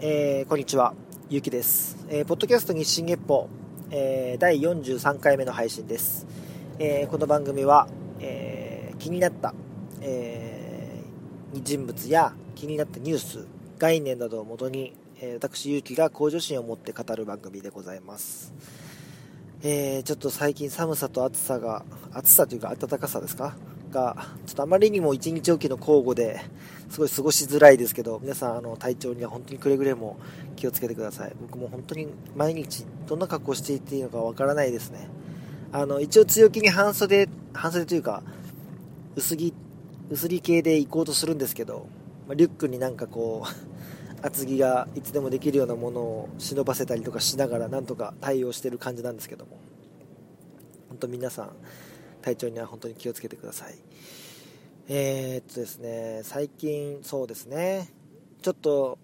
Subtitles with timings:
[0.00, 0.94] えー、こんにちは、
[1.28, 1.96] ゆうきです。
[2.08, 3.48] えー、ポッドキャスト日進月報、
[3.90, 6.24] えー、第43回目の配信です。
[6.78, 7.88] えー、この番組は、
[8.20, 9.54] えー、気になった、
[10.00, 13.46] えー、人物や気になったニュース、
[13.78, 18.54] 概念などをもとに、えー、私、ゆうきが向上心を持って語る番組でございます。
[19.64, 23.56] えー、ちょっと最近寒さと暑さが、暑さというか暖かさですか？
[23.88, 24.16] が、
[24.46, 26.40] ちょっとあまりにも一日おきの交互で
[26.90, 30.18] すごい過ごしづらいですけど、皆さん、あの、体調には本当にくれぐれも
[30.56, 31.32] 気をつけてください。
[31.40, 35.08] 僕も本当に毎日、どんな格好していていいのかわからないですね。
[35.70, 38.22] あの、一応強気に半袖、半袖というか、
[39.16, 39.52] 薄着、
[40.10, 41.86] 薄着系で行こうとするんですけど、
[42.26, 43.48] ま、リュックになんかこう、
[44.26, 49.58] 厚着がいつでもできるようなものを忍ばせたりとかしながらなんとか対応してる感じなんですけども
[50.88, 51.50] 本当皆さん
[52.28, 53.74] 体調には本当に気をつけてください。
[54.88, 57.90] えー、っとですね最近そうですね
[58.42, 58.98] ちょっと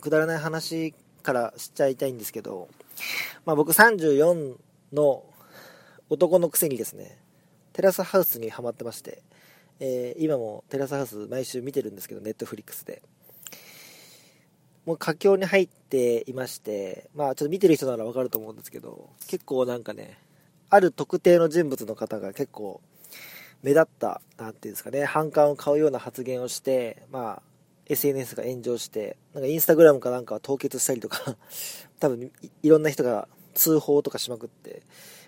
[0.00, 2.68] くだらない話からしちゃいたいんですけど、
[3.44, 4.56] まあ、僕34
[4.92, 5.24] の
[6.08, 7.18] 男のくせにですね
[7.72, 9.22] テラスハウスにはまってまして、
[9.78, 13.02] えー、今もテラスハウス毎週見てるんですけどネットフリックスで。
[14.86, 20.18] もう佳境に入っていましてまあちょっと見てる人ならわかると思うんですけど結構なんかね
[20.70, 22.80] ある特定の人物の方が結構
[23.62, 27.42] 目立った、なんていうんですかね、反感を買うような発言をして、まあ、
[27.86, 31.36] SNS が炎上して、なんかインスタグラムかなんかは凍結したりとか
[31.98, 32.30] 多分
[32.62, 34.82] いろんな人が通報とかしまくって、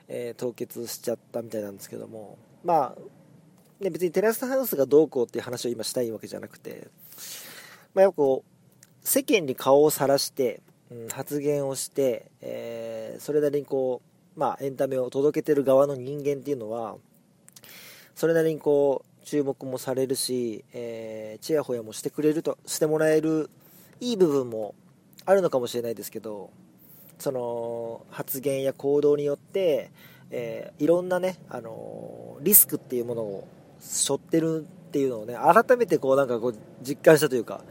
[0.08, 6.86] えー、凍結しちゃったみたいなんですけども、まあ、ね、別にテラスハウスがどうこうっていう話を今したいわけじゃなくて、
[7.94, 16.96] まあ、やっぱこう、世間に顔をさらして、うん、発言をして、えー、それなりにこう、まあ、エンタメを届けてる側の人間っていうのは、
[18.14, 23.50] それなりにこう、注目もされるし、えー、ちやほやもしてくれると、してもらえる
[24.00, 24.74] いい部分も
[25.26, 26.50] あるのかもしれないですけど、
[27.18, 29.90] その、発言や行動によって、
[30.30, 33.48] えー、いろんなね、あのー、リスクっていうものを
[33.78, 37.62] 背負ってるっていうのをね、改めてこうなんかこう実感したというか、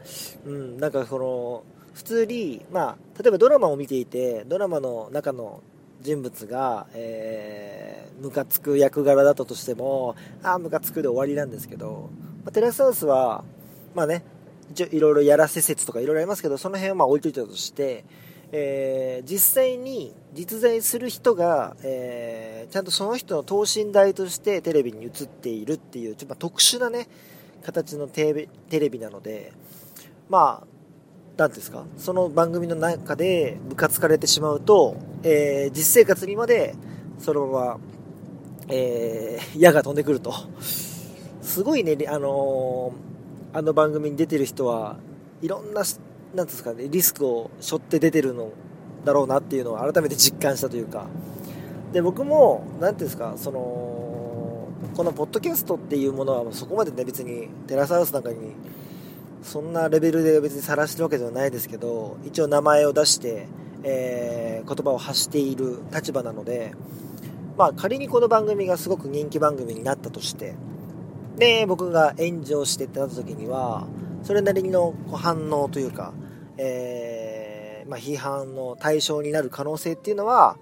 [0.46, 5.62] うん、なんかその、普通に、まあ、例えばドラマを見ていて、ドラマの中の
[6.02, 12.10] 人物が、えー、ムカつく役柄だったとしても、ああ、ムカつくで終わりなんですけど、
[12.44, 13.44] まあ、テラスハウスは、
[13.94, 14.24] まあね、
[14.70, 18.04] 一応いろいろやらせ説とかいろいろありますけど、その辺はまあ置いといたとして、
[18.52, 27.08] えー、実際に実在する人が、えー、ちゃんとその人の等身大としてテレビに映っているっていう、ちょっと特殊なね、
[27.62, 29.52] 形のテレビなので、
[30.28, 30.71] まあ、
[31.36, 31.84] 何ですか？
[31.96, 36.74] その番組の中でムカつかれてしまうと、えー、実生活にまで
[37.18, 37.78] そのまま、
[38.68, 40.32] えー、 矢が飛んでくると。
[41.40, 44.96] すごいね、あのー、あの番組に出てる人は
[45.42, 45.82] いろんな、
[46.34, 48.50] なんですかね、リスクを背負って出てるの
[49.04, 51.06] だろうなっていうのを改めて実感したというか。
[51.92, 53.58] で、僕も、なんていうんですか、その、
[54.96, 58.36] このポッドキャストっていうものはそこまでね、別にテラスハウスなんかに
[59.42, 63.46] そんなレベルで別に晒してるわけではないですけど一応名前を出して、
[63.82, 66.72] えー、言葉を発している立場なので
[67.56, 70.54] まあ仮にこの番組がすごく人気番組になったとして
[71.36, 73.86] で僕が炎上してってなった時には
[74.22, 76.12] それなりの反応というか、
[76.56, 80.56] えー、まあ、批判の対象になる可能性っていうのは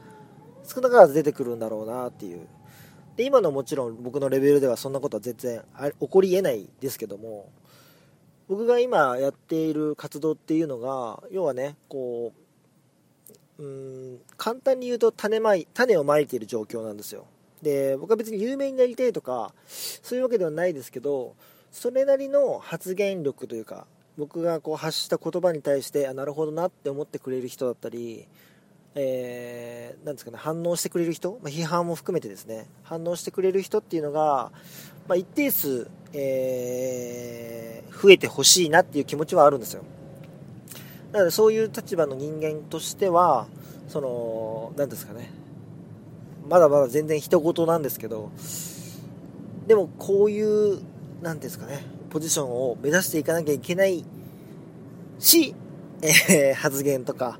[0.64, 2.46] 少なからず出てくるんだろうなっていう。
[3.16, 7.50] で今のもちろん僕のレベルではそんなことは全然起こりえないですけども
[8.50, 12.32] 僕が今やっている活動っていうのが要はねこ
[13.60, 17.26] ううん簡単に言うと種まい種をまいている状況なんですよ。
[17.62, 21.36] で僕は別に有名になりたいとかそういうわけではないですけど
[21.70, 23.86] それなりの発言力というか
[24.18, 28.26] 僕がこう発した言葉に対してあなるほどなって思ってくれる人だったり
[28.94, 34.50] えー、ですかね、反応してくれる人、まあ、批判も含めてですね、反応してくれる人っていうのが、
[35.06, 39.82] まあ、一定数、えー、増えてほしいなっていう気持ちはあるんですよ。
[41.12, 43.46] なので、そういう立場の人間としては、
[43.88, 45.30] その、なんですかね、
[46.48, 48.30] まだまだ全然人事なんですけど、
[49.66, 50.80] でもこういう、
[51.22, 54.04] なんですかね、ポジションを目指していかなきゃいけない
[55.20, 55.54] し、
[56.02, 57.38] えー、発言とか、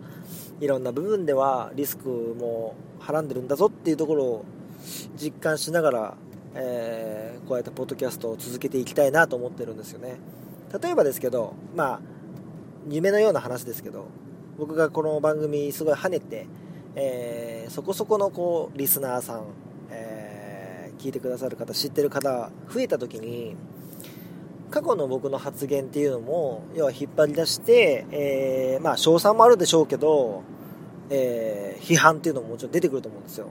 [0.61, 2.09] いろんな部分ではリスク
[2.39, 4.45] もはらんでるんだぞっていうところを
[5.17, 6.15] 実感しながら、
[6.55, 10.19] えー、こうやってポッドキャストを続けていきたいなと思ってるんですよね。
[10.81, 12.01] 例えばですけどまあ
[12.89, 14.07] 夢のような話ですけど
[14.59, 16.47] 僕がこの番組すごい跳ねて、
[16.95, 19.45] えー、そこそこのこうリスナーさん、
[19.91, 23.57] えー、聞いてくださる方知ってる方増えた時に
[24.71, 30.43] 過去の僕の発言っていうのも要は引っ張り出して、えー、まあ賞賛もあるでしょうけど、
[31.11, 33.49] えー、批判っていうのももちろん出てくると思うんですよ。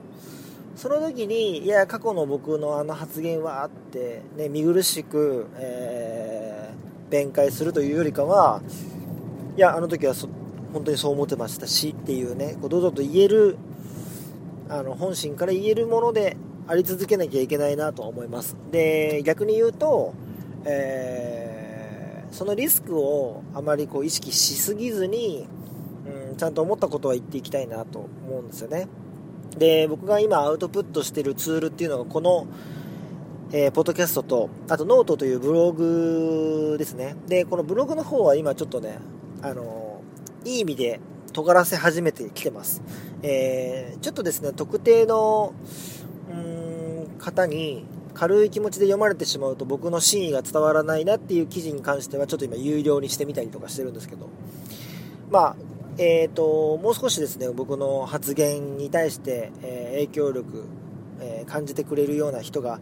[0.75, 8.61] その時にいや過去の僕のあの発言はあって、ね、見苦しく、えー、弁解するというよりかは
[9.57, 10.13] いやあの時は
[10.71, 13.57] 本当にそう思ってましたしっていうねこう堂々と言える
[14.69, 16.37] あの本心から言えるもので
[16.67, 18.55] あり続けなきゃいけないなとは思います。
[18.71, 20.13] で逆に言うと、
[20.65, 25.47] えー、そのリスクをあまりこう意識しすぎずに、
[26.31, 28.87] うん、ちゃんと思ったことは言っていきたいなと思うんですよね。
[29.57, 32.47] で僕が今アウトプットしてるツールっていうのがこの、
[33.51, 37.15] えー、ポッドキャストとあとノートというブログですね。
[37.27, 38.99] でこのブログの方は今ちょっとね
[39.41, 40.01] あの
[40.45, 40.99] いい意味で
[41.33, 42.81] 尖らせ始めてきてます、
[43.21, 45.53] えー、ちょっとですね特定の
[46.31, 47.85] うん方に
[48.19, 54.27] 軽い気持ちで読まれてしまうと僕の真意が伝わらないなっていう記事に関してはちょっと今有料にしてみたりとかしてるんですけど。
[55.31, 55.55] まあ
[55.97, 60.65] えーと、もう少しですね僕の発言に対して、えー、影響力、
[61.21, 62.79] えー、感じてくれるような人が、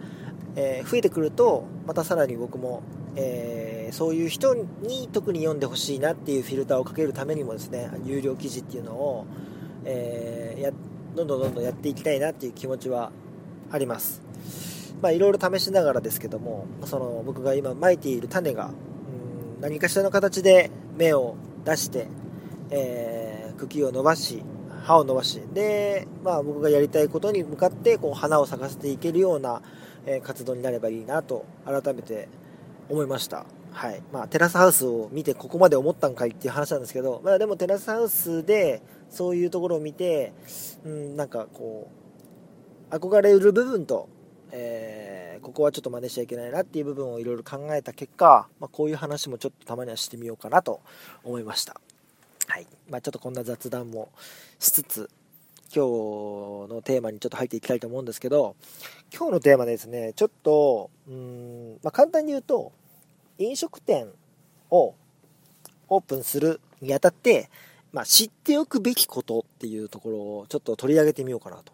[0.55, 2.81] えー、増えてくるとまたさらに僕も、
[3.15, 9.25] えそういう人に特に読んでほしいなっていうフィルターをかけるためにもですね有料記事っていうのを、
[9.85, 10.71] えや
[11.15, 13.11] どんどんどんどんやっていきたいなっていう気持ちは
[13.71, 14.76] あります。
[15.01, 21.35] まあいろいろ試しながらですけどもその僕が今まいている種がうん何かしらの形で芽を
[21.65, 22.07] 出して
[22.69, 24.43] えー、茎を伸ばし、
[24.83, 29.61] 葉を伸ばし、で、まあ僕がやりたいことに向かってこう花を咲かせていけるような、
[30.05, 32.29] え、活動になればいいなと改めて
[32.89, 33.45] 思いました。
[33.71, 34.01] はい。
[34.11, 40.33] まあテラスハウスを見てここまで思ったんかいっていう話なんですけど、まあでもテラスハウスでそういうところを見て、
[40.85, 41.89] うん、なんかこ
[42.91, 44.07] う、憧れる部分と、
[44.51, 50.81] えー、ここはちょっと真似しちゃいけないなっていう部分をいろいろ考えた結果、まあ、こういう話もちょっとたまにはしてみようかなと
[51.23, 51.79] 思いました。
[52.47, 52.67] はい。
[52.89, 54.09] まあ、ちょっとこんな雑談も
[54.59, 55.09] しつつ、
[55.75, 55.85] 今
[56.67, 58.55] 日のテーマにちょっと入っていきたいと思うんですけど、
[59.13, 62.71] 今日のテーマですね、ちょっと、うん、まあ、簡単に言うと、
[63.37, 64.07] 飲食店
[64.71, 64.95] を
[65.89, 67.49] オープンするにあたって、
[67.91, 71.73] まあ、知っておくべきことっていうところをちょっと取り上げてみようかなと。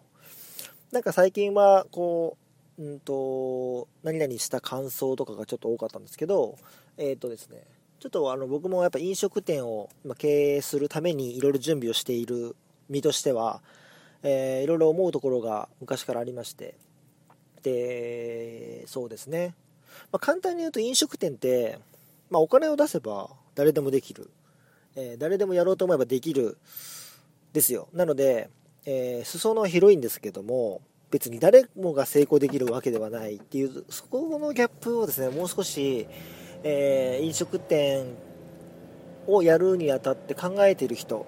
[0.91, 2.42] なんか最近は、こう
[2.79, 6.57] う、んと、何々した感想とかがちょっと多かったんですけど、
[6.97, 7.63] えっ、ー、とですね、
[8.03, 12.53] ちょっとあの僕もやっぱ飲食店を経営するためにいろいろ準備をしている
[12.89, 13.61] 身としては、
[14.23, 16.75] えー、いろいろ思うところが昔からありまして
[17.61, 19.55] でそうですね、
[20.11, 21.79] まあ、簡単に言うと飲食店って、
[22.29, 24.29] まあ、お金を出せば誰でもできる、
[24.97, 26.57] えー、誰でもやろうと思えばできる
[27.53, 27.87] ですよ。
[27.93, 28.49] なので、
[28.85, 30.81] えー、裾野は広いんですけども
[31.13, 36.07] 別に誰もが成功できるわけではないっていうそこのギャップをですねもう少し
[36.63, 38.05] えー、飲食店
[39.27, 41.25] をやるにあたって考えている人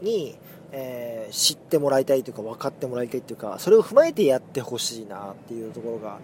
[0.00, 0.38] に、
[0.72, 6.18] えー、知ってもらいたいというか分かってもらいたいというかそれを踏まえてやってほしいなっていうところが。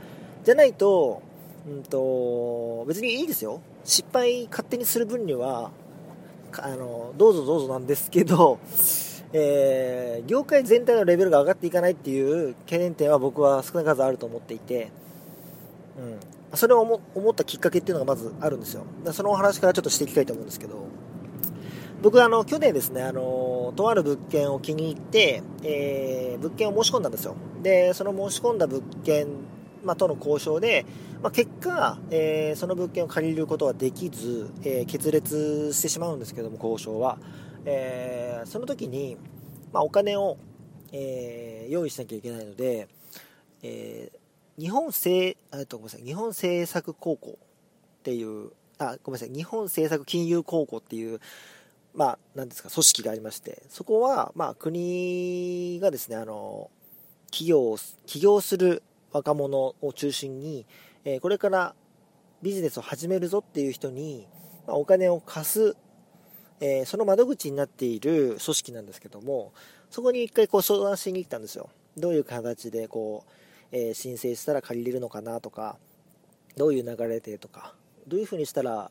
[0.44, 1.20] じゃないと,、
[1.69, 3.61] うんと別にいいですよ。
[3.84, 5.70] 失敗勝手にする分には
[6.52, 8.59] あのどうぞどうぞなんですけど、
[9.32, 14.90] えー、業界全体のレベルが上がっていかないっていう懸念点は僕は少なからずあると思っていて、
[15.99, 16.80] うん、それを
[17.14, 18.85] 思ったきっかけっていうのがまずあるんですよ。
[19.12, 20.87] そのお話からちょっとしていきたいと思うんですけど、
[22.00, 27.35] 僕あの、去年ですね、あの、とある物件を気に入って、えー、物件を申し込んだんですよ。
[27.62, 29.26] で、その申し込んだ物件、
[29.85, 30.87] まあ、との交渉で、
[31.23, 37.18] まあ、結果、えー、その物件を借りることはできず、えー、決裂してしまうんですけども、交渉は。
[37.70, 39.16] えその時に、
[39.72, 40.37] まあ、お金を、
[40.92, 42.88] え用意しなきゃいけないので、
[43.62, 44.18] えー
[44.58, 51.20] 日本政、えっと、ごめんなさい、日本政策高校っていう、あ、ごめんなさい、日本政策金融高校っていう、
[51.94, 56.72] まあ、なんですか、組織がありまして、そこは、まあ、国がですね、あの、
[57.26, 58.82] 企業、起業する
[59.12, 60.66] 若者を中心に、
[61.04, 61.76] えー、これから
[62.42, 64.26] ビジネスを始めるぞっていう人に、
[64.66, 65.76] まあ、お金を貸す、
[66.61, 69.53] えー、その窓口になっている組織なんですけども、
[69.91, 71.71] そこに一回こう相談しに行ったんですよ。
[71.97, 73.31] どういう形でこう、
[73.73, 75.77] えー、申請したら借りれるのかなとか、
[76.57, 77.75] どういう流れでとか、
[78.07, 78.91] どういうふうにしたら、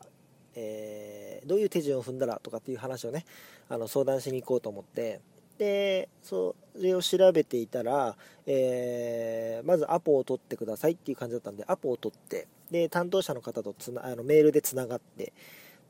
[0.56, 3.26] えー、どういう手順を踏んだらとかっていう話をね、
[3.70, 5.22] あの相談しに行こうと思って、
[5.58, 15.34] で、それを調べていたら、えー、まずアポを取ってくださいっていう感じだったんで、アポを取って、で、担当者の方とつなあのメールでつながって、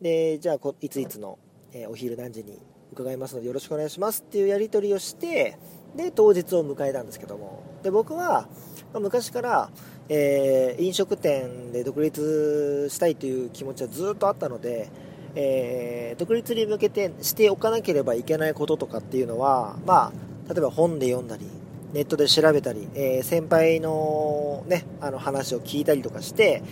[0.02, 1.38] で、じゃあこ、いついつの、
[1.74, 2.60] えー、お昼何時に
[2.92, 5.58] 伺いますのでよろしくお願いしますっていうやり取りをして、
[5.96, 8.48] で、当日を迎えたんですけども、で、僕は、
[8.94, 9.70] ま昔から
[10.10, 14.90] えー、飲食店で独立したいという気持ちはずっとあったので、
[15.36, 20.14] えー、独立に向けてしておかなければいけないこととかっていうのは、ま
[20.48, 21.46] あ、例えば本で読んだり、
[21.94, 26.64] ネットで調べたり、えー、先輩の,、ね、あの話を聞いたりとかして、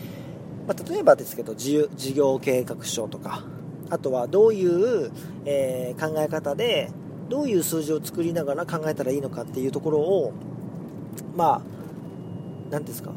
[0.66, 3.44] まあ、例えばですけど事業計画書とか
[3.90, 5.12] あとはどういう、
[5.46, 6.90] えー、考え方で
[7.30, 10.34] どういう数字を作りながら考えたらいいのかっていうところを
[11.36, 11.62] まあ
[12.70, 13.12] 何ですか。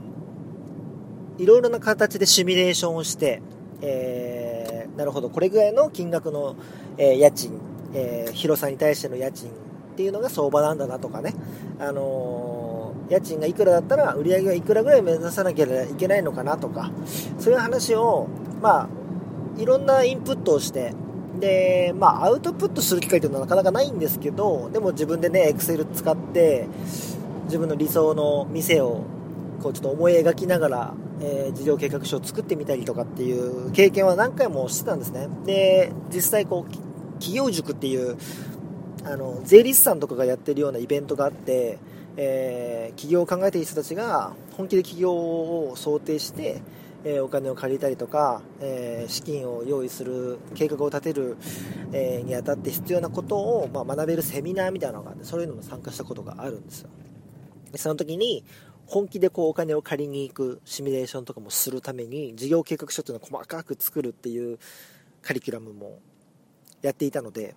[1.39, 3.41] いろいろな形でシミュレーションをして、
[3.81, 5.31] えー、なるほど。
[5.31, 6.57] これぐらいの金額の、
[6.97, 7.53] えー、家賃、
[7.95, 9.53] えー、広さに対しての家賃っ
[9.97, 11.35] ていうのが相場なんだなとかね、
[11.79, 16.91] あの家賃がいくらだったら売り上げはいくらぐらい目指さなきゃいけないのかなとか。
[17.39, 18.27] そういう話を
[18.61, 18.89] まあ
[19.59, 20.95] いろんなインプットをして
[21.39, 26.67] で、まあ、アウトプットする機会というのはなかなかないんですけどでも自分でねエクセル使って
[27.45, 29.05] 自分の理想の店を
[29.63, 35.29] こうちょっと思い描きながら、えー、事業計画書を作ってみたりとかっていう経験は何回もしてたんですね。
[35.45, 36.73] で実際こう
[37.15, 38.17] 企業塾っていう
[39.05, 41.79] あの税理士さんとかがやってるようなイベントがあって、
[42.17, 46.61] えー、起業を考えている人たちが本気で起業を想定して
[47.05, 51.37] えお金を借りたりとか、え資金を用意する計画を立てる、
[51.93, 56.91] えにあたって必要なことを、ま学べるセミナーみたいなのがあってそういうのも参加したことがあるんですよ。
[57.73, 58.45] でその時に
[58.87, 64.59] 本気でこうお金を借りに行くシミュレーションとかもするために事業計画書っていうのを細かく作るっていう
[65.21, 66.01] カリキュラムも
[66.81, 67.55] やっていたので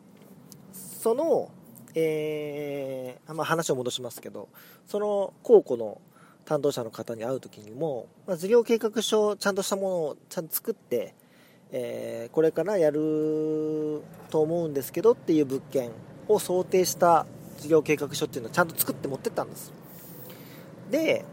[0.73, 1.49] その、
[1.95, 4.49] えーまあ、話を戻しますけど
[4.85, 6.01] その高校の
[6.45, 11.13] 担当者の方に会う時にも、まあ、事業計画書ちゃんとしたものをちゃんと作って、
[11.71, 15.91] えー、これからやると思うんですけどっていう物件
[16.27, 17.25] を想定した
[17.57, 19.71] 事業計画書っていうのをちゃんと作って持ってったんです。
[20.89, 21.25] で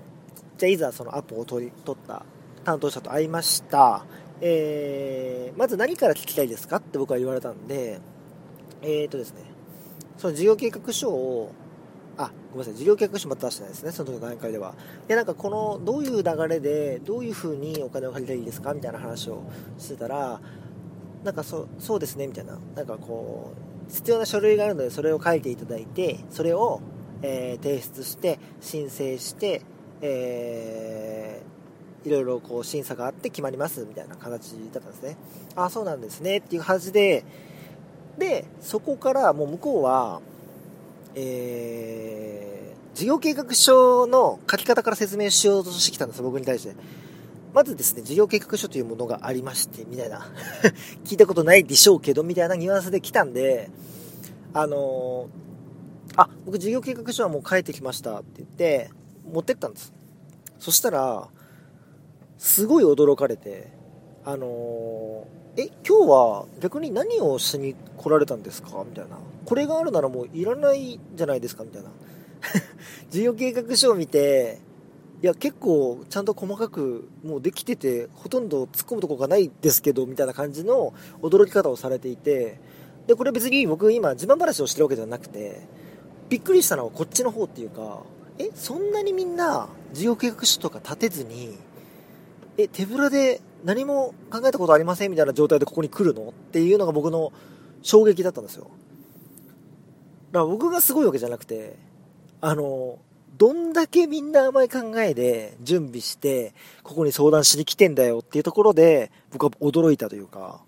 [0.56, 2.24] じゃあいざそのアポを取り取った
[2.64, 4.04] 担当者と会いました、
[4.40, 8.00] えー、まず何から聞きたいですかって僕は言われたんで
[8.82, 9.42] えっ、ー、とですね
[10.16, 11.52] その事業計画書を
[12.18, 12.74] あごめんなさい。
[12.74, 13.92] 事業計画書また出してないですね。
[13.92, 14.74] その時の段階では。
[15.06, 19.44] でなんかこのどういう流れでどういうふうにお金を借りたらいいですかみたいな話を
[19.78, 20.40] してたら
[21.24, 22.58] なんかそそうですねみたいな。
[22.74, 23.52] なんかこ
[23.88, 26.80] う必要な書類があるのでそれを書いていただいてそれを、
[27.22, 29.62] えー、提出して申請して
[30.00, 35.16] えー、いろいろこう審査があって決まりますみたいな形だったんですね。
[35.56, 37.24] あそうなんですねっていう感じで
[38.18, 40.20] でそこからもう向こうは
[41.20, 46.76] えー、事業計画書の書き方から説明しようとしてきたんです僕に対して。
[47.52, 50.30] まずですね、事業計画書というものがありまして、みたいな。
[51.04, 53.70] 聞いたことないでしょうけど、みたいなニュアンスで来たんで、
[54.52, 58.90] あのー、あ、僕事業計画書はもう書いてきましたって言って、
[59.32, 59.92] 持ってったんです。
[60.58, 61.28] そしたら、
[62.36, 63.72] すごい驚かれて、
[64.24, 68.84] あのーえ今日は逆に何をしに来られたんですか？
[68.88, 69.18] みたいな。
[69.44, 71.64] これがあるならもういらないじゃないですか？
[71.64, 71.90] みたいな。
[73.10, 74.60] 事業計画書を見て
[75.22, 82.60] いや結構ちゃんと細かくもうできててほとんど突っ込むとこがないですけどみたいな感じの驚き方をされていて。
[83.08, 85.62] でこれ別に僕今自慢話をしてるわけではなくて
[86.28, 88.02] びっくりしたのはこっちの方っていうか
[88.36, 91.56] えそんなにみんな事業計画書とか立てずに
[92.58, 97.32] え手ぶらで何も考えたことありませんみたいな状態でここに来るのっていうのが僕の
[97.82, 98.70] 衝撃だったんですよ。
[100.32, 101.76] だから僕がすごいわけじゃなくて、
[102.40, 102.98] あの、
[103.36, 110.60] どんだけみんな甘い考えで準備して、ここに相談しに来てんだよっていうところで、僕は驚いたというか、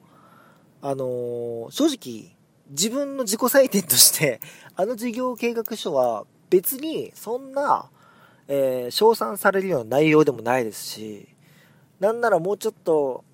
[0.83, 2.37] あの正直、
[2.71, 4.41] 自分の自己採点として、
[4.77, 7.91] あの事業計画書は別にそんな、
[8.49, 11.29] えー、称賛されるような内容でもないですし、
[12.01, 13.25] なんならもうちょっと、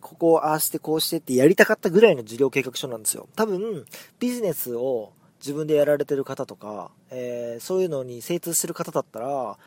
[0.00, 3.28] ここをああしてこうしてってやりたかったぐらいの事業計画書なんですよ。
[3.34, 3.86] 多分、
[4.18, 9.58] ビジネスを自分でやられてる方とか、えー、そういうのに精通してる方だったら、あ、まあ、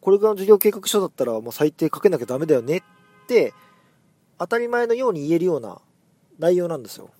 [0.00, 2.82] これぐらいの事業計画書だったら、もう最低書けなきゃダメだよねっ
[3.26, 3.52] て、
[4.38, 5.80] 当たり前のように言えるような
[6.38, 7.10] 内容なんですよ。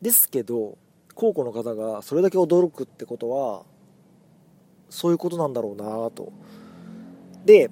[0.00, 0.78] ですけど、
[1.14, 3.62] 高校の方がそれだけ驚くってことは、
[4.90, 6.32] そういうことなんだろうなと。
[7.44, 7.70] で、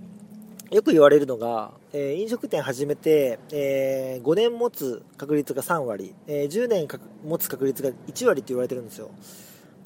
[0.70, 6.86] よく言われるのが、えー、飲食店始めて、えー、5年持つ確率が3割、えー、10年
[7.24, 9.10] 持つ確率が1割って言われてるんですよ。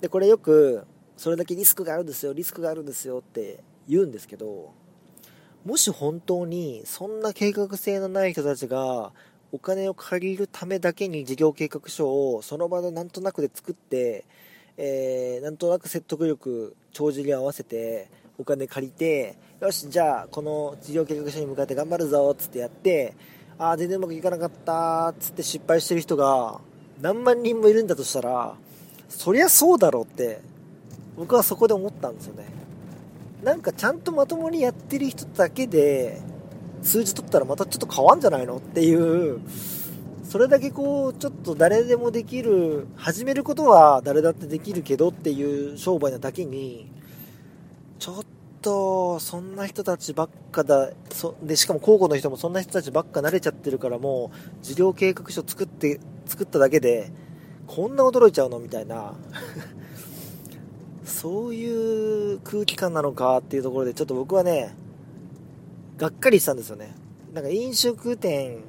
[0.03, 0.87] でこれよく
[1.17, 4.73] それだけリスクがあるんですよリスクがあるんですよって言うんですけど
[5.65, 9.13] もし本当にそんな計画性のない人たちが
[9.53, 14.27] お金を借りるためだけに事業計画書をその場でなんとなくで作って、
[14.77, 23.15] えー、なんとなく説得力帳尻合わせてお金借りてよしじゃあこの事業計画書に向かって頑張るぞっつってやって
[23.59, 26.61] ああ全然うまくいかなかったっつって失敗してる人が
[27.01, 28.55] 何万人もいるんだとしたら
[29.09, 30.41] そりゃそうだろうって
[31.17, 32.45] 僕はそこで思ったんですよね。
[33.45, 36.21] なんかちゃんとまともにやってる人だけで
[36.83, 39.41] 数字取ったらまたちょっと変わんじゃないのっていう
[40.25, 46.91] それだけこうちょっと誰でもできる始めることは誰だってできるけどっていう商売なだけに
[48.05, 48.25] ちょっ
[48.61, 57.11] とそんな人たちばっかだそでしかも高校の人もそんな人たちばっか慣れちゃってるからもう事業計画書作って作っただけで
[57.67, 59.15] こんな驚いちゃうのみたいな。
[61.07, 64.75] そういう空気感なのかっていうところでちょっと僕はね
[65.97, 66.95] がっかりしたんですよね。
[67.33, 68.65] なんか飲食店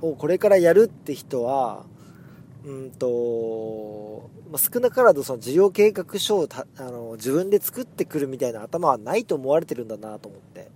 [0.00, 1.84] をこれからやるって人は
[2.66, 10.68] うんと、まあ、少なからずその事業計画書をあの自分で作ってくるみたいな頭はないと思われてるんだなと思って。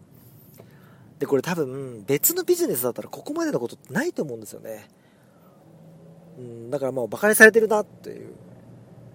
[1.19, 4.89] でこれ多分別のビジネスだったらここまでのことってないと思うんですよね。
[6.39, 8.31] うんだからもうバカにされてるなっていう。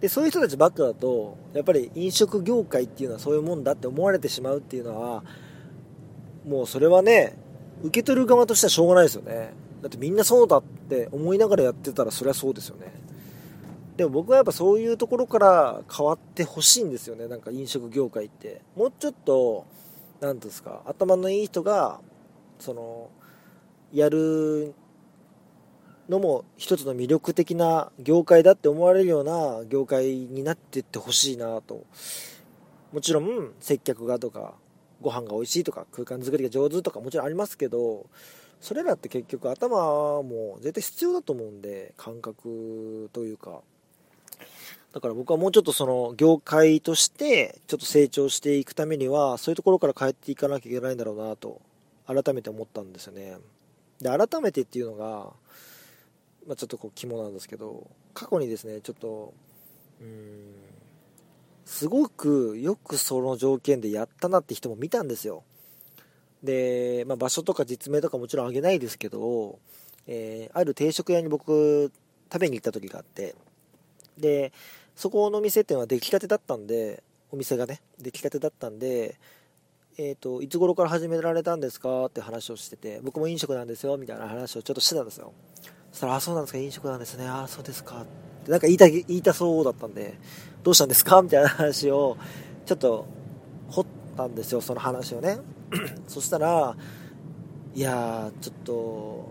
[0.01, 5.23] でそういう人たちばっかだとやっぱり飲食業界っていうのはそういうもんだって思われてしまうっていうのは
[6.45, 7.37] もうそれはね
[7.81, 9.53] 受け取る側としてはしょうがないですよね。
[9.85, 12.91] だってみんなそうだって思いながらやってたらそりゃそうですよね。
[13.97, 17.27] でも僕はやっぱそういうところから変わってほしいんですよね。
[17.27, 18.61] なんか飲食業界って。
[18.75, 19.67] もうちょっと
[20.21, 20.81] 何ですか。
[20.87, 22.01] 頭のいい人が
[22.57, 23.11] その
[23.93, 24.73] やる
[26.09, 31.85] のも一つの魅力的な業界だって思われるような業界になっていってほしいなと。
[32.91, 34.55] もちろん接客がとか
[34.99, 38.07] ご飯が美味しいとか空間作りが上手とかもちろんありますけど
[38.61, 43.61] それらって結局頭も絶対必要だと思うんで感覚というか。
[44.93, 51.61] だから僕はもうちょっとその業界としてちょっと成長していくためにはそういうところから変えていかなきゃいけないんだろうなと
[52.07, 53.35] 改めて思ったんですよね。
[53.99, 55.33] で改めてっていうのが
[56.47, 59.33] まあ、ちょっとこう肝なんですけど過去にですねちょっと
[59.99, 60.53] うん
[61.65, 65.43] すごくよくその条件でやったなって人も見たんですよ。
[66.45, 69.59] で、まあ、場所とか実名とかもちろんあげないですけど、
[70.07, 71.91] えー、ある定食屋に僕
[72.31, 73.35] 食べに行った時があって
[74.17, 74.53] で
[74.95, 79.15] そこの店店は出来たてだったんでお店がね出来たてだったんで
[79.97, 85.31] えーと、いつ頃から始められたんですかって話をしてて僕も飲食なんですよみたいな話をちょっとしてたんですよ。
[85.93, 88.01] そしたら、あ、そうなんですか、飲食なんですね、ああ、そうですか。
[88.01, 88.05] っ
[88.43, 90.15] てなんか言いた、言いたそうだったんで、
[90.63, 91.21] どうしたんですか？
[91.21, 92.17] みたいな話を、
[92.65, 93.05] ちょっと、
[94.15, 95.39] ったんですよ、その話をね。
[96.07, 96.75] そしたら、
[97.75, 99.29] いやちょっと、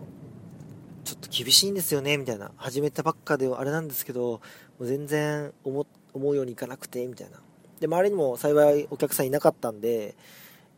[1.04, 2.52] ちょっと厳しいんですよね、みたいな。
[2.56, 4.40] 始めたばっかではあれなんですけど、も
[4.80, 7.40] う全然思うようにいかなくて、みたいな。
[7.80, 10.14] で、周りにも幸いお客さんいなかったんで、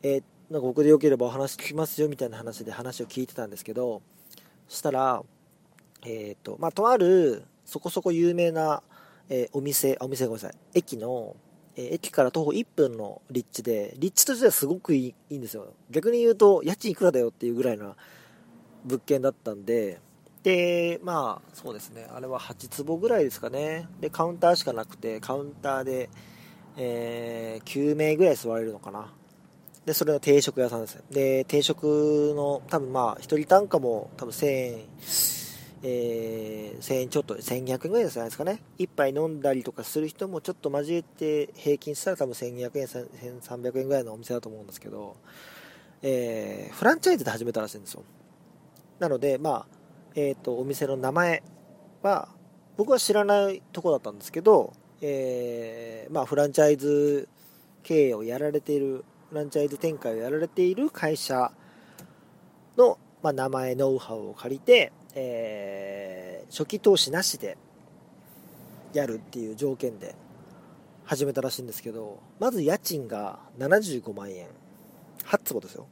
[0.03, 4.03] えー、なんか僕でよければお話聞きますよ、みたいな話で話を聞いてたんですけど、
[4.69, 5.23] そしたら、
[6.05, 8.83] えっ、ー、と、まあ、とある、そこそこ有名な、
[9.29, 11.37] えー、お店、お店ごめんなさい、駅の、
[11.77, 15.75] え、駅から徒歩1分の立地で、立地としてはすごくいいいいんですよ。
[15.91, 17.95] 逆に言うと、家賃いくらだよっていうぐらいな
[18.85, 20.01] 物件だったんで、
[20.43, 23.89] で、まあ、そうですね、あれは8坪ぐらいですかね。
[24.01, 26.09] で、カウンターしかなくて、カウンターで、
[26.77, 29.13] えー、9名ぐらい座れるのかな。
[29.85, 31.03] で、それの定食屋さんですね。
[31.11, 34.85] で、定食の、多分まあ、1人単価も多分1000円、
[35.83, 38.63] えー、1000円ちょっと、1200円ぐらいじゃないですかね。
[38.79, 45.17] 1杯飲んだりとかする人もちょっと交えて平均したら多分1200円、1300円ぐらいのお店だと思うんですけど、
[46.03, 48.05] えー、フランチャイズで始めたらしいんですよ。
[48.99, 49.67] なので、まあ、
[50.15, 51.43] えっ、ー、と、お店の名前
[52.03, 52.29] は、
[52.77, 57.29] 僕は知らないとこだったんですけど、えー、まあ、フランチャイズ
[57.83, 61.53] 経営をやられている、フランチャイズ展開をやられている会社
[62.77, 67.57] の、まあ、名前、ノウハウを借りて、えー、初期投資なしで
[68.93, 70.15] やるっていう条件で
[71.05, 74.47] 始めたらしいんですけどまず家賃が75万円。
[75.25, 75.87] 8坪ですよ。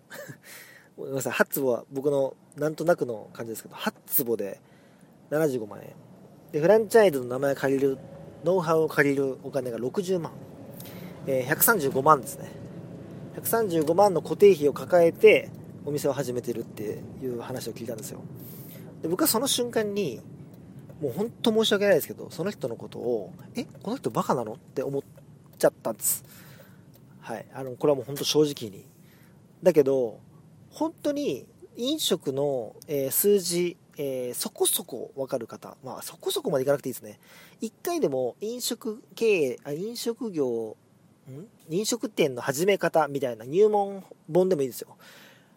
[0.97, 1.33] ごめんなさい。
[1.33, 4.61] 8坪は僕のなんとなくの感じですけど8坪で
[5.31, 5.91] 75万円。
[6.53, 7.99] でフランチャイズの名前借りる
[8.45, 10.33] ノウハウを借りるお金が60万、
[11.27, 12.51] えー、135万ですね。
[13.37, 15.51] 135万の固定費を抱えて
[15.87, 18.21] お店を始めてるっていう話を聞いたんですよ。
[19.05, 20.23] で僕はその瞬間に
[21.03, 25.03] もう本当申し訳ないですけどその人のことをえこの人バカなのって思っ
[25.59, 26.25] ちゃったんです。
[27.21, 27.45] はい。
[27.53, 28.87] あのこれはもう本当正直に。
[29.63, 30.21] だけど
[30.71, 31.45] 本当に
[31.77, 37.21] 飲食の、えー、数字、えー、そこそこ分かる方、まあ、そこそこまでいかなくていいですね。
[37.61, 40.79] 1回でも飲食経営あ飲食業
[41.29, 41.47] ん？
[41.69, 44.97] 飲食店の始め方みたいな入門本でもいいですよ。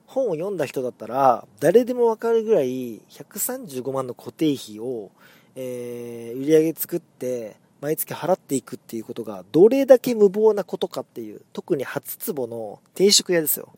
[0.08, 5.12] 本を読んだ人だったら、誰でもわかるぐらい135万の固定費を、
[5.56, 13.70] えー、売り上げ作って、毎月払っていくっていうことが、どれだけ無謀なことかっていう、特に初壺の定食屋ですよ。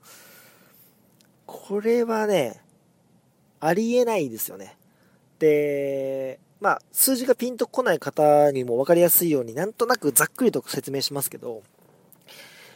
[1.45, 2.61] これはね、
[3.59, 4.77] ありえないですよね。
[5.39, 11.63] で、まあ、数字がピンとこない方にも分かりやすいように、なんとなくざっくりと説明しますけど、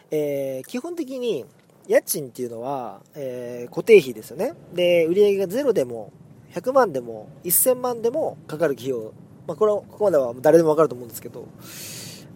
[0.10, 1.46] えー、基本的に、
[1.88, 4.54] 家賃っていうのは、えー、固定費ですよね。
[4.74, 6.12] で、売上がゼロでも、
[6.54, 9.14] 100万でも、1000万でもかかる費用。
[9.48, 11.48] まあ、これは、ここまでは誰でもわかると思うんですけど、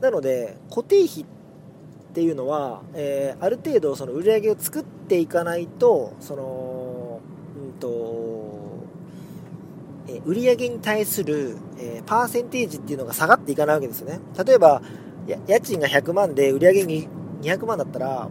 [0.01, 1.25] なので、固定費っ
[2.13, 7.21] ていうのは、えー、ある程度その売り上げを作っていかないと、その、
[7.55, 8.57] うんと、
[10.09, 14.19] え売上に対する、えパーセンテージっていうのが下がっていかないわけですよね。
[14.45, 14.81] 例えば、
[15.47, 17.09] 家賃が100万で売上に
[17.41, 18.29] 200万だったら、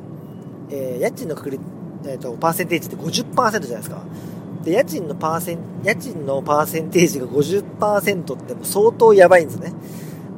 [0.71, 1.63] えー、家賃の確率、
[2.05, 4.03] えーと、パーセンテージって50%じゃないですか。
[4.65, 9.73] で、家賃のパーセン、家賃のパーセンテージが50%っても相当やばいんですね。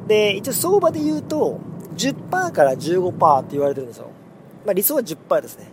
[0.07, 1.59] で、一応相場で言うと、
[1.97, 4.07] 10%から15%って言われてるんですよ。
[4.65, 5.67] まあ理想は10%ですね。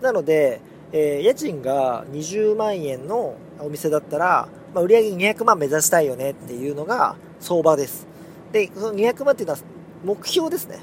[0.00, 0.60] なので、
[0.92, 8.06] えー、家賃が20万円のお店だったら、まあ、売上200万目指したいよねっていうのが相場です。
[8.52, 9.60] で、その200万っていうのは
[10.04, 10.78] 目標ですね。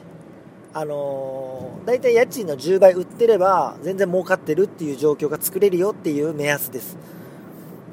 [0.75, 6.97] あのー、大体家賃の10倍売ってれば全然儲かってるっていう状況が作れるよっていう目安です。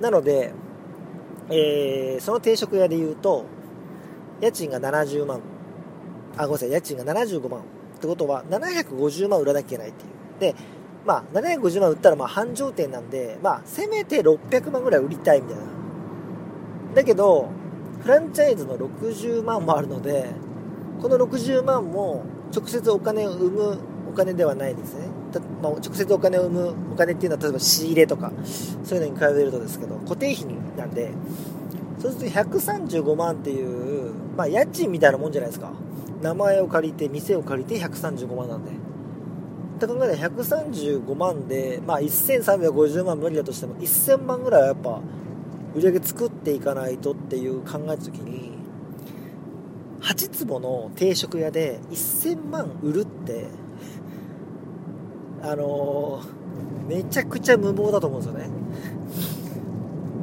[0.00, 0.52] なので、
[1.50, 3.44] えー、その定食屋で言うと、
[4.40, 5.40] 家賃が70万、
[6.38, 7.62] あ、ごめんなさい、家賃が75万っ
[8.00, 10.04] てことは750万売らなきゃいけないって
[10.46, 10.54] いう。
[10.54, 10.60] で、
[11.04, 15.64] まあ、750万売ったらまあ繁盛店なんで、まあ、せめて600万ぐらい売りたいみたいな。
[16.94, 17.48] だけど、
[18.00, 20.30] フランチャイズの60万もあるので、
[21.02, 23.78] この60万も直接お金を生む
[24.10, 25.06] お金ではないですね。
[25.62, 28.32] まあ、直接お金を生むお金っていうのは、例えば仕入れとか、
[28.84, 31.12] そういうのに比べるとですけど、固定費なんで、
[32.00, 35.70] そうすると135万っていう、まあ、家賃みたいなもんじゃないですか。
[36.22, 38.70] 名前を借りて、店を借りて135万なんで。
[38.70, 38.74] っ
[39.78, 45.00] て考えたら135万で、まあ、1350万無理だとしても、1000万ぐらいはやっぱ、
[45.74, 48.59] 売り上げ作っていかないとっていう考えた時に、
[50.00, 53.46] 8坪の定食屋で1000万売るって
[55.42, 58.50] あのー、めちゃくちゃ無謀だと思うんですよね。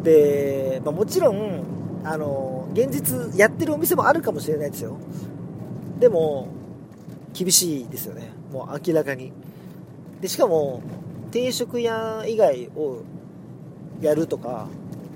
[0.04, 1.64] で、まあ、もちろん、
[2.04, 4.98] あのー、現実やってるお店もあるかもしれないですよ。
[6.00, 6.50] でも
[7.34, 8.30] 厳しいですよね。
[8.52, 9.32] もう明らかに。
[10.22, 10.82] でしかも
[11.32, 13.02] 定食屋以外を
[14.02, 14.68] やるとか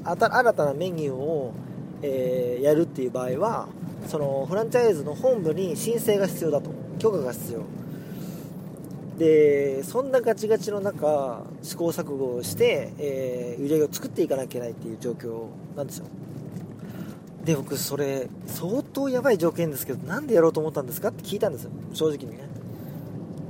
[0.03, 0.17] 新
[0.53, 1.53] たなメニューを、
[2.01, 3.67] えー、やるっていう場合は
[4.07, 6.71] そのフランチャイズの本部に申請が必要だと。
[6.99, 7.61] 許可が必要。
[9.17, 16.05] でそんなガチガチの中試行錯誤をして、えー、売り上げを作っていかなきゃいけないっていう状況なんですよ。
[17.43, 21.71] で僕それ相当やばい条件ですけどなんでやろうと思ったんですかって聞いたんですよ。
[21.93, 22.51] 正直にね。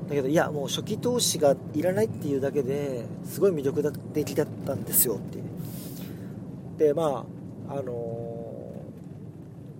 [0.09, 5.19] だけどいやもう初期投資がいらないっていうだけですごい魅力的だったんですよっ
[6.77, 7.25] てでま
[7.69, 8.20] ああの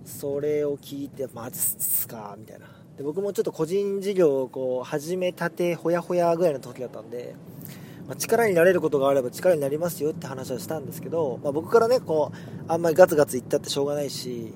[0.04, 2.34] それを聞いてマジっすか？
[2.38, 2.66] みたいな。
[2.96, 7.34] で僕もちょっと個人事業をこう始めたてほやほやぐらいの時だったんで、
[8.06, 14.52] まあ、力になれることがあれば力になりますよって話はしたんですけど、まあ、僕からねこうあんまりガツガツ言ったってしょうがないし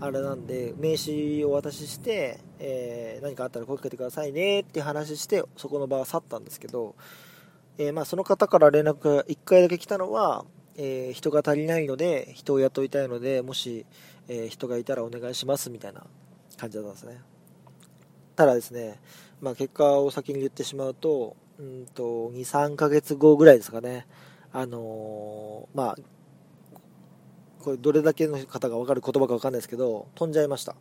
[0.00, 6.96] あれなんで名刺をお渡しして、えー、何かあったら声かけてくださいねって話してそこの場は去ったんですけど、
[7.78, 10.44] えー、まあその方から連絡が1回だけ来たのは、
[10.76, 13.86] えー、人が足りないので人を雇いたいのでもし
[14.28, 16.04] え、人がいたらお願いしますみたいな
[16.56, 17.20] 感じだったんですね。
[18.34, 19.00] ただですね、
[19.40, 24.06] まあ、結果を先に言ってしまうとんと23ヶ月後ぐらいですかね。
[24.52, 25.96] あのー、まあ
[27.60, 30.76] これどれだけの方が分かる言葉か分かんないですけど飛んじゃいました。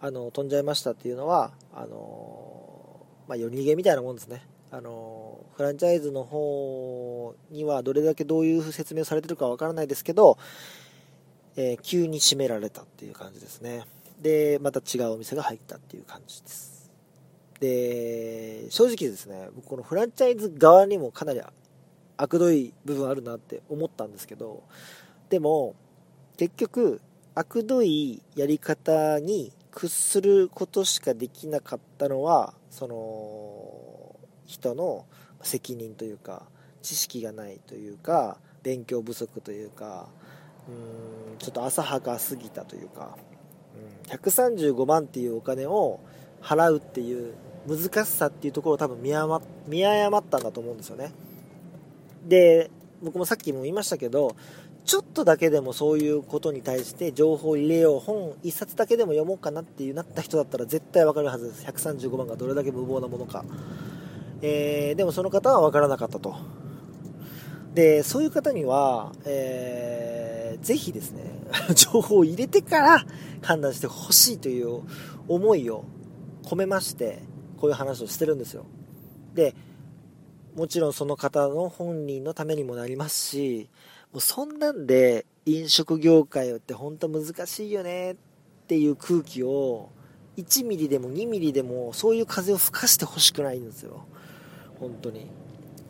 [0.00, 4.46] あの飛んじゃいましたっていうのはあのー、まあ、夜逃げみたいなもんですね。
[4.70, 10.36] あのフランチャイズの方にはどれだけどういう説明をされてるかわからないですけど、
[11.60, 13.82] えー、急に閉められたっていう感じですね。
[14.22, 16.88] で、また違うお店が入ったっていう感じです。
[17.58, 21.40] で、正直ですね、僕このフランチャイズ側にもかなり
[22.16, 24.62] 悪どい部分あるなって思ったんですけど、
[25.30, 25.74] でも、
[26.36, 27.00] 結局、
[27.34, 34.14] 悪どいやり方に屈することしかできなかったのは、その、
[34.46, 35.06] 人の
[35.42, 36.46] 責任というか、
[36.82, 40.08] 知識がないというか、勉強不足というか、
[40.68, 41.07] うん
[41.38, 43.16] ちょっと浅はかすぎたというか、
[44.08, 46.00] うん、135万っていうお金を
[46.42, 47.34] 払うっていう
[47.66, 51.12] 難しさっていうところを多分見誤見誤ったんだと思うんですよね。
[52.26, 52.70] で
[53.02, 54.34] 僕もさっきも言いましたけど
[54.84, 61.66] ちょっとだけでもそういうことに対して情報を入れよう本1冊だけでも読もうかなっていうなった人だったら絶対わかるはずです。
[61.66, 63.44] 135番がどれだけ無謀なものか、
[64.40, 66.36] えー、でもその方は分からなかったと。
[67.74, 70.27] でそういう方には、えー、
[70.60, 71.22] ぜひですね
[71.74, 73.04] 情報を入れてから
[73.42, 74.82] 判断してほしいという
[75.28, 75.84] 思いを
[76.44, 77.22] 込めまして
[77.58, 78.64] こういう話をしてるんですよ。
[79.34, 79.54] で
[80.54, 83.68] もちろんその方の本人のためにもなりますし
[84.12, 88.16] もうそんなんで飲食業界って本当難しいよねっ
[88.66, 89.90] ていう空気を
[90.36, 94.06] 1ミリでも2ミリでもそういう風を吹かしてほしくないんですよ。
[94.80, 95.26] 本当に。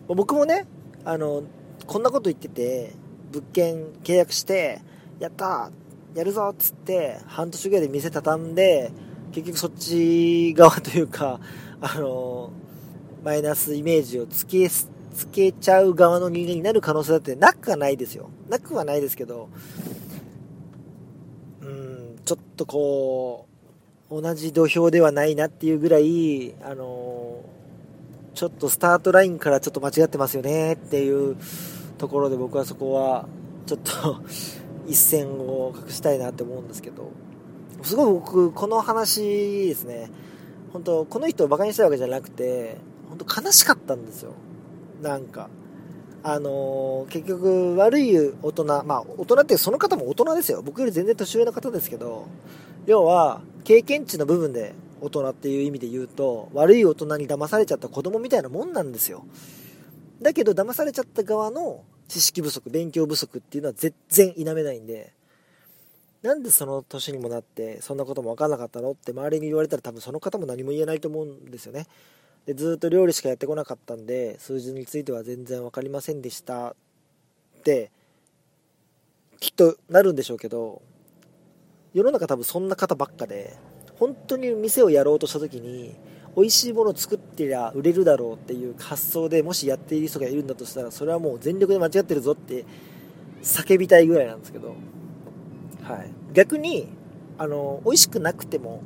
[0.06, 0.66] 僕もね
[1.04, 1.42] あの
[1.86, 2.92] こんなこと言ってて
[3.32, 4.80] 物件契約して
[5.18, 5.70] やった
[6.14, 8.90] やるぞっつって半年ぐらいで店畳んで
[9.32, 11.40] 結局そっち側というか
[11.80, 12.50] あの
[13.22, 14.88] マイナスイメージをつけつ
[15.32, 18.30] けちゃう側の人間になる可能性だってなくはないですよ。
[18.48, 19.48] なくはないですけど、
[21.60, 23.48] うん、ちょっとこ
[24.10, 27.40] う、同じ土俵ではないなっていうぐらい、あの
[28.34, 31.36] ちょっとスタートラインからちょっと間違ってますよねっていう
[31.98, 33.28] ところで僕はそこは
[33.66, 34.16] ちょっと
[34.88, 37.10] 一線を隠したいなって思うんですけど、
[37.82, 40.10] すごい僕、この話ですね、
[40.72, 44.32] 本当この人を馬鹿にしたいわけじゃなくて、本当悲しかったんですよ。
[45.02, 45.48] なんか。
[46.24, 50.62] あのー、結局悪い大人、まあ大人ってその方も大人ですよ。
[50.62, 52.26] 僕より全然年上の方ですけど、
[52.86, 59.24] 要は経験値の部分で大人っていう意味で言うと、悪い大人に騙されちゃった子供みたいなもんなんですよ。
[60.20, 65.12] だけど騙されちゃった側の知識不足、勉強不足っていうのは全然否めないんで、
[66.22, 68.90] なんでその年にもなってそんなことも分からなかったの？
[68.92, 71.86] って周りに言われたら多分その方も何も言えないと思うんですよね。
[72.46, 76.74] でずっと料理しかやってこなかったんで数字については全然分かりませんでしたっ
[77.62, 77.92] て
[79.38, 80.80] きっとなるんでしょうけど
[81.92, 83.56] 世の中多分そんな方ばっかで
[83.98, 85.94] 本当に店をやろうとした時に
[86.38, 92.64] 美味しいものを作ってりゃ売れるだろうっていう発想でもしやっている人がいるんだとしたらそれはもう全力で間違ってるぞって
[93.42, 94.76] 叫びたいぐらいなんですけど、
[95.82, 96.86] はい、逆に
[97.38, 98.82] あの美味しくなくても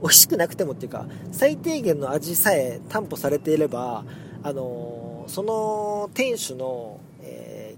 [0.00, 4.04] 美味しくなくてもっていうか最低限の味さえ担保されていれば
[4.44, 7.74] あのその店主の、え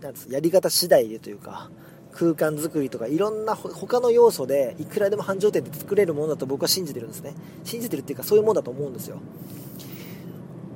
[0.00, 1.70] ー、なんやり方次第でというか
[2.14, 7.34] 空間作りとかいろんな他の要素でいくらでも繁盛店で作れるものだと僕は信じてるんですね。
[7.64, 9.18] 信じてるっていうかそういうもんだと思うんですよ。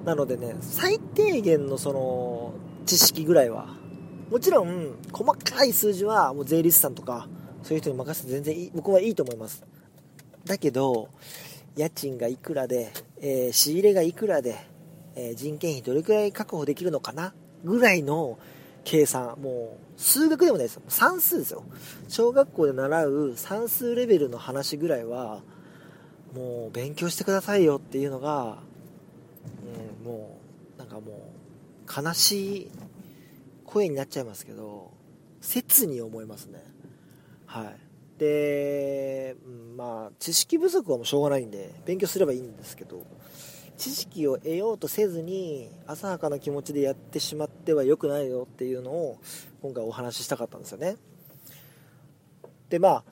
[0.05, 2.55] なのでね最低限のその
[2.87, 3.69] 知識ぐらいは
[4.31, 7.29] もちろん細かい数字はもう税理士さんとか
[7.63, 9.63] そういう人に任せて全然いい僕はいいと思います。
[10.45, 11.09] だけど
[11.77, 14.57] 家賃がいくらで、えー、仕入れがいくらで、
[15.15, 18.39] えー、人件費どれくらい確保できるのかなぐらいの
[18.89, 19.37] 計算。
[19.39, 20.83] もう数学でもないですよ。
[20.89, 21.63] 算数ですよ。
[22.09, 25.43] 小学校で習う算数レベルの話ぐらいは
[26.35, 28.63] もう勉強してくださいよっていうのが、
[30.01, 30.39] うん、も
[30.77, 31.31] うなんかも
[31.87, 32.71] う悲しい
[33.67, 34.91] 声になっちゃいますけど
[35.43, 36.65] 切に思いますね。
[37.45, 37.77] はい。
[38.19, 39.37] で、
[39.77, 43.07] まあ、知識不足はもうしょうがないんで、勉強すればいいんですけど、
[43.79, 49.19] 知識を得ようとせずに、浅はかな気持ちでやってしまっては良くないよっていうのを、
[49.63, 50.97] 今回お話ししたかったんですよね。
[52.69, 53.05] で、まあ、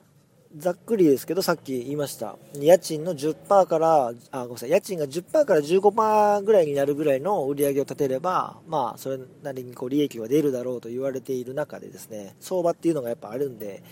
[0.55, 2.37] ざっくりですけど、さっき言いました。
[2.55, 13.83] 家賃の10%から、あ、ごめんなさい、家賃が10%から15%ぐらいになるぐらいの売り上げを立てれば、まあ、それなりにこう利益が出るだろうと言われている中でですね、相場っていうのがやっぱあるんで、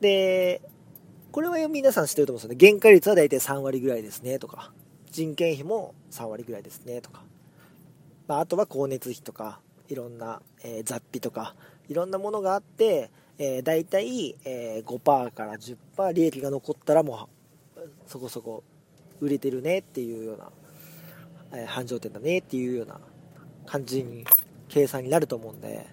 [0.00, 0.60] で、
[1.32, 2.66] これは皆さん知ってると思うんですよね。
[2.68, 4.72] 原価率は大体3割ぐらいですねとか、
[5.10, 7.22] 人件費も3割ぐらいですねとか、
[8.26, 11.54] まあ、あとは光熱費とか、いろんな、えー、雑費とか、
[11.88, 17.28] いろんなものがあって、えー、大体、えー、5%から10%利益が残ったらも
[17.76, 18.64] うそこそこ
[19.20, 20.50] 売れてるねっていうような、
[21.60, 22.98] えー、繁盛店だねっていうような
[23.64, 24.24] 感じに
[24.68, 25.86] 計算になると思うんで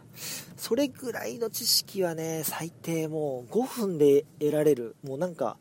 [0.57, 4.95] それぐらいの知識はね最低もう5分で得られる。
[5.03, 5.57] もうなんか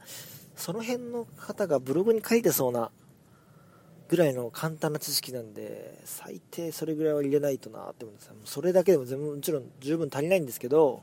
[0.56, 2.90] その辺の方がブログに書いてそうな
[4.08, 8.34] ぐらいの簡単な知識なんで最低それぐらいは入れないとなって思うんですよ。
[8.44, 11.02] それだけでも全もちろん十分足りないんですけど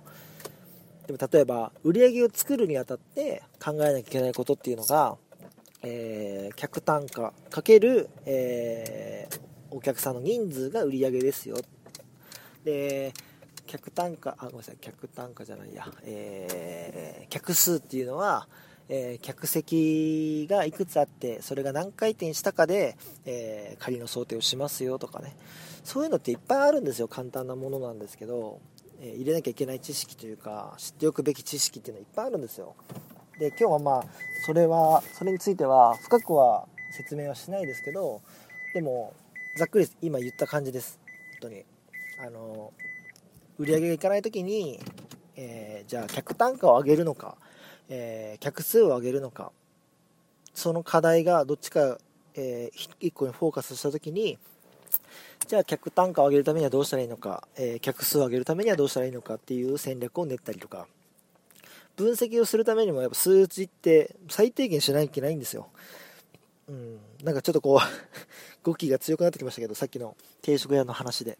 [1.07, 5.17] でも例えば売り上げを作るにあたって考えなきゃいけないことっていうのが、
[5.81, 9.39] えー、客単価かける、えー、
[9.71, 11.57] お客さんの人数が売り上げですよ。
[12.63, 13.13] で
[13.65, 14.77] 客単価あごめんなさい。
[14.81, 18.49] 客単価じゃないや、えー、客数っていうのは、
[18.93, 25.33] えー、客席がいくつあってそれが何回転したかで、えー、仮の想定をしますよとかね。
[25.85, 27.07] そういうのっていっぱいあるんですよ。
[27.07, 28.59] 簡単なものなんですけど、
[28.99, 32.75] えー、入れなきゃいけない知識というか知っておくべき知識っていうのはいっぱいあるんですよ。
[33.39, 34.05] で今日はまあ
[34.45, 38.21] それはそれについては深くは説明はしないですけど
[38.73, 39.13] でも
[39.57, 40.99] ざっくり今言った感じです。
[41.41, 41.63] 本当に。
[42.19, 42.73] あの
[43.57, 44.79] 売り上げがいかない時に、
[45.37, 47.37] えー、じゃあ客単価を上げるのか、
[47.91, 49.51] えー、客数を上げるのか
[50.53, 51.97] その課題がどっちか、
[52.35, 54.39] えー、1個にフォーカスした時に
[55.47, 60.87] じゃあ客単価を上げるためにはどうしたらいいのか、え客数を上げるためにはどうしたらいいのかっていう戦略を練ったりとか
[61.95, 65.67] 分析をするためにもやっぱ数値って最低限しなきゃいけないんですよ。
[66.69, 67.79] うん、なんかちょっとこう
[68.63, 71.37] 語気が強くなってきましたけど、さっきの定食屋の話で。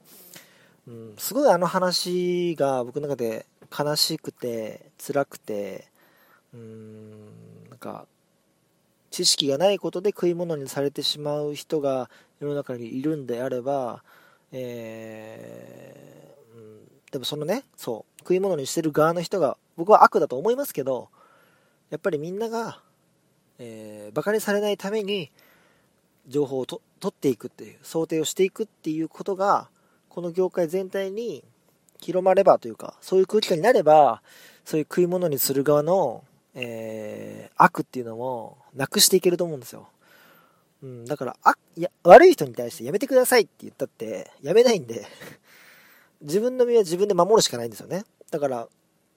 [0.88, 3.46] うん、すごいあの話が僕の中で
[3.78, 5.90] 悲しくて、辛くて、
[6.54, 7.12] うん、
[7.70, 8.08] なんか、
[9.10, 12.10] 知識がないことで食い物にされてしまう人が
[12.40, 14.04] 世の中にいるんであれば、
[14.54, 21.10] えー、でもそのね、そう、食い物にしてる側の人が僕は悪だと思いますけど、
[21.90, 22.80] やっぱりみんなが、
[23.60, 25.30] えー、バカにされないために
[26.28, 29.70] 情報をと取っていくっていう、想定をしていくっていうことが、
[30.08, 31.44] この業界全体に
[32.00, 34.22] 広まればというか、そういう空気感になれば、
[34.64, 39.88] そういう食い物にする側の、えー、悪っていうのもなくしていけると思うんですよ。
[40.84, 45.06] うん、だから、あ、いや、悪い人に対してやめてくださいって言ったって、やめないんで
[46.22, 48.04] 自分の身は自分で守るしかないんですよね。
[48.32, 48.68] だから、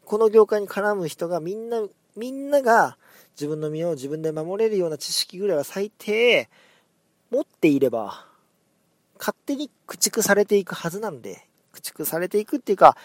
[0.04, 2.98] この業界に絡む人がみんな、みんなが
[3.34, 6.48] 自分の身を自分で守れるような知識ぐらいは最低
[7.30, 8.26] 持っていれば、
[9.18, 12.96] 勝手に駆逐されていくはずなんで、駆逐されていくっていうか、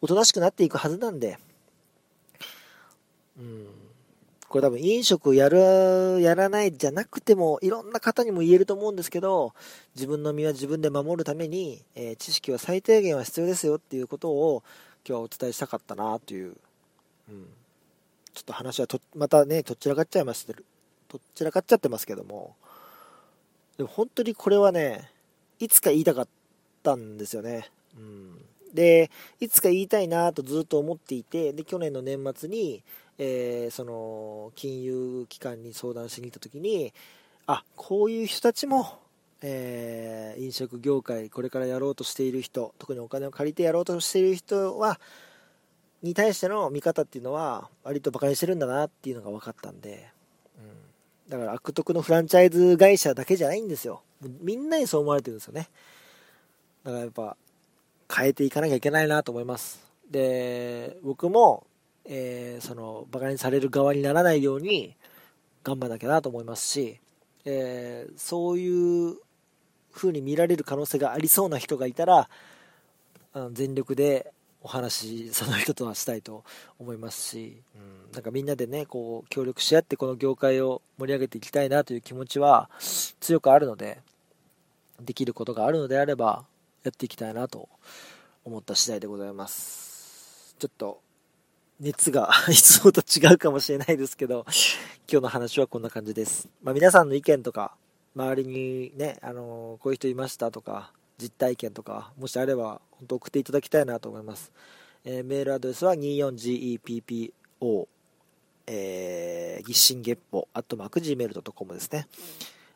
[0.00, 1.38] おとなしくなっていくはずなんで、
[3.38, 3.75] うん。
[4.48, 9.54] これ多分飲食やる、やらないじゃなくても、いろんな方にも言えると思うんですけど、
[9.94, 14.62] 自分の身は自分で守るために、えー、知識は最低限は必要ですよっていうことを
[15.06, 16.56] 今日はお伝えしたかったなという、
[17.28, 17.46] うん。
[18.34, 20.64] ちょっと話はと、またね、とっちらかっちゃいましてる。
[21.08, 22.54] とっちらかっちゃってますけども、
[23.76, 25.10] でも本当にこれはね、
[25.58, 26.28] いつか言いたかっ
[26.82, 27.70] たんですよね。
[27.96, 28.44] うん。
[28.74, 32.82] で、いつか言いたいなとずっと思っていて、で、去年の年末に、
[33.18, 36.92] えー、その、金融機関に相談しに行った時に、
[37.46, 38.98] あ、こういう人たちも、
[39.42, 45.00] えー、飲食業界、これからやろうとしている人、特にお金を借りてやろうとしている人は、
[46.02, 50.08] に対しての見方っていうのは、割と馬鹿にしてるんだなっていうのが分かったんで、
[50.58, 51.30] うん。
[51.30, 54.02] だから悪徳のフランチャイズ会社だけじゃないんですよ。
[54.40, 55.68] みんなにそう思われてるんですよね。
[56.84, 57.36] だからやっぱ、
[58.14, 59.84] 変えていかなきゃいけないなと思います。
[60.10, 61.66] で、僕も、
[62.08, 64.96] えー、その、馬鹿にされる側にならないように、
[65.64, 67.00] 頑張らなきゃなと思いますし、
[67.44, 69.16] えー、そういう
[69.92, 72.28] 風に見られる可能性がありそうな人がいたら、
[73.32, 76.44] あの全力でお話、その人とはしたいと
[76.78, 77.78] 思いますし、う
[78.10, 82.68] ん、なんかみんなでね、こう、協力し合ってこの業界を盛り上げていきたいなという気持ちは
[83.20, 84.00] 強くあるので、
[85.00, 86.44] できることがあるのであれば、
[86.82, 87.68] やっていきたいなと
[88.44, 90.56] 思った次第でございます。
[90.58, 91.00] ちょっと、
[91.80, 94.46] 熱が いつもと違うかもしれないですけど、
[95.10, 96.48] 今日の話はこんな感じです。
[96.62, 97.76] まあ、皆さんの意見とか、
[98.14, 104.52] 周りにね、あのー、こういう人いましたとか、実体験とか、もしあれば、本当送っていただきたいなと思います。
[105.04, 107.88] えー、メールアドレスは 24GEPPO、
[108.68, 112.08] えー、日進月歩、アットマーク Gmail.com ですね。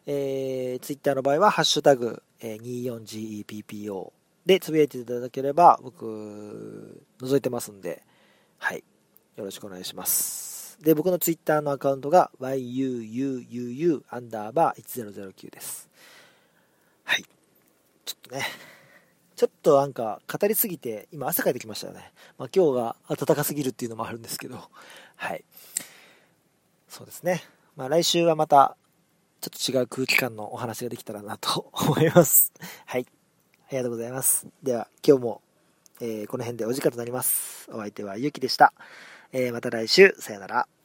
[0.07, 4.13] えー、ツイッターの場合は、ハッシュタグ、えー、24GEPPO
[4.45, 8.03] でつぶやいていただければ、僕、覗いてますんで、
[8.59, 8.85] はい。
[9.37, 10.79] よろしくお願いします。
[10.83, 15.89] で、僕のツイッターのアカウントが yuuuu アンダーバー1009です。
[17.05, 17.25] はい。
[18.05, 18.45] ちょっとね、
[19.37, 22.13] ちょっとなんか語りすぎて、今汗かいてきましたよね。
[22.39, 24.59] まあ、今日が暖かすぎるっていうのもあるんですけど、
[25.17, 25.45] はい。
[26.89, 27.43] そうですね。
[27.77, 28.77] まあ、来週はまた
[29.41, 32.53] ちょっと違う空気感のお話ができたらなと 思います。
[32.85, 33.07] はい。
[33.69, 34.47] ありがとうございます。
[34.63, 35.43] では、今日も、
[36.01, 37.71] えー、この辺でお時間となります。
[37.71, 38.75] お相手はゆうきでした。
[39.33, 40.80] えー、また来週、さよなら。